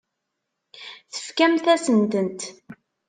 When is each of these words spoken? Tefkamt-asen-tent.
Tefkamt-asen-tent. 1.13 2.41